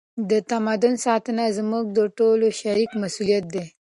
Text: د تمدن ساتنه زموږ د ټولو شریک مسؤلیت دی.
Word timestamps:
د 0.29 0.31
تمدن 0.51 0.93
ساتنه 1.05 1.43
زموږ 1.57 1.85
د 1.97 1.99
ټولو 2.17 2.45
شریک 2.59 2.89
مسؤلیت 3.03 3.45
دی. 3.53 3.63